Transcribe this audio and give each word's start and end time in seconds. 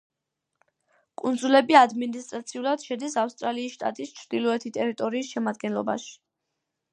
კუნძულები 1.21 1.77
ადმინისტრაციულად 1.81 2.85
შედის 2.87 3.17
ავსტრალიის 3.25 3.75
შტატის 3.77 4.15
ჩრდილოეთი 4.21 4.73
ტერიტორიის 4.79 5.31
შემადგენლობაში. 5.37 6.11